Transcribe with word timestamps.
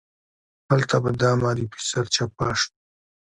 هلته 0.69 0.95
به 1.03 1.11
دا 1.21 1.31
معرفي 1.41 1.81
سرچپه 1.89 2.47
شوه. 2.59 2.71